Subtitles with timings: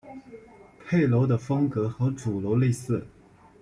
[0.83, 3.05] 配楼的风格和主楼类似。